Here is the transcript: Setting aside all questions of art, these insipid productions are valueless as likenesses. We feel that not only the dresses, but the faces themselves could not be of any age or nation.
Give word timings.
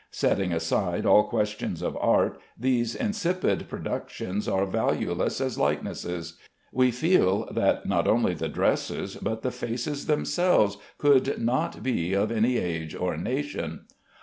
Setting 0.09 0.51
aside 0.51 1.05
all 1.05 1.25
questions 1.27 1.83
of 1.83 1.95
art, 1.97 2.39
these 2.57 2.95
insipid 2.95 3.69
productions 3.69 4.47
are 4.47 4.65
valueless 4.65 5.39
as 5.39 5.59
likenesses. 5.59 6.39
We 6.71 6.89
feel 6.89 7.47
that 7.53 7.85
not 7.85 8.07
only 8.07 8.33
the 8.33 8.49
dresses, 8.49 9.17
but 9.17 9.43
the 9.43 9.51
faces 9.51 10.07
themselves 10.07 10.77
could 10.97 11.37
not 11.37 11.83
be 11.83 12.13
of 12.15 12.31
any 12.31 12.57
age 12.57 12.95
or 12.95 13.15
nation. 13.15 13.81